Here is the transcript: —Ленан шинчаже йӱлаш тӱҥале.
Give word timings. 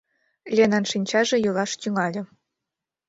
—Ленан 0.55 0.85
шинчаже 0.91 1.37
йӱлаш 1.43 1.71
тӱҥале. 1.81 2.21